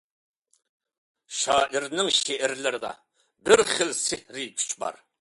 شائىرنىڭ 1.41 2.11
شېئىرلىرىدا 2.17 2.93
بىر 3.51 3.67
خىل 3.77 3.97
سېھرى 4.05 4.53
كۈچ 4.61 4.79
بار. 4.85 5.05